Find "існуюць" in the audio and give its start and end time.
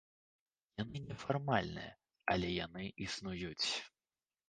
3.09-3.67